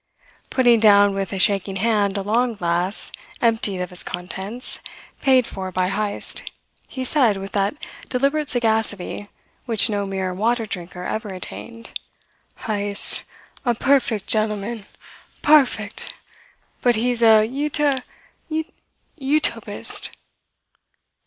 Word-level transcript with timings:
Putting 0.49 0.79
down 0.79 1.13
with 1.13 1.31
a 1.31 1.37
shaking 1.37 1.75
hand 1.75 2.17
a 2.17 2.23
long 2.23 2.55
glass 2.55 3.11
emptied 3.39 3.81
of 3.81 3.91
its 3.91 4.01
contents 4.01 4.81
paid 5.21 5.45
for 5.45 5.71
by 5.71 5.89
Heyst 5.89 6.41
he 6.87 7.03
said, 7.03 7.37
with 7.37 7.51
that 7.51 7.75
deliberate 8.09 8.49
sagacity 8.49 9.27
which 9.67 9.91
no 9.91 10.05
mere 10.05 10.33
water 10.33 10.65
drinker 10.65 11.03
ever 11.03 11.29
attained: 11.29 11.91
"Heyst's 12.65 13.21
a 13.63 13.75
puffect 13.75 14.25
g'n'lman. 14.27 14.85
Puffect! 15.43 16.15
But 16.81 16.95
he's 16.95 17.21
a 17.21 17.43
ut 17.43 17.51
uto 17.51 18.01
utopist." 19.19 20.09